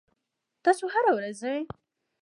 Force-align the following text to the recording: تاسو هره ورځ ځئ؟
تاسو 0.63 0.83
هره 0.93 1.11
ورځ 1.17 1.35
ځئ؟ 1.41 1.59